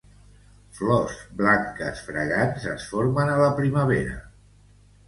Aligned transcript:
Flors 0.77 1.19
blanques 1.41 2.03
fragants 2.09 2.67
es 2.73 2.89
formen 2.95 3.35
a 3.37 3.39
la 3.45 3.53
primavera. 3.63 4.19